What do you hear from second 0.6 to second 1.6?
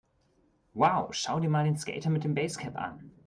Wow, schau dir